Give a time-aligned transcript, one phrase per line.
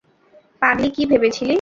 [0.61, 1.49] পাগলী, কী ভেবেছিলি?